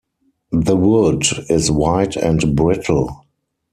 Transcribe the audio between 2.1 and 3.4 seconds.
and brittle.